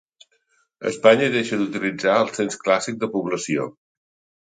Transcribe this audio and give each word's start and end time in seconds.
Espanya 0.91 1.27
deixa 1.35 1.61
d'utilitzar 1.61 2.17
el 2.25 2.35
cens 2.41 2.61
clàssic 2.67 3.01
de 3.07 3.15
població. 3.15 3.73